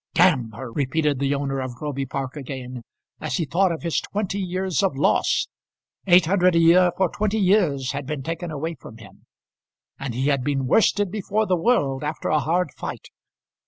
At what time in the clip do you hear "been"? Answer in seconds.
8.07-8.23, 10.43-10.65